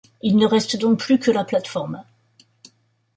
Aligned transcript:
Il 0.23 0.35
ne 0.37 0.47
reste 0.47 0.77
donc 0.79 0.97
plus 0.97 1.19
que 1.19 1.29
la 1.29 1.43
plateforme. 1.43 2.03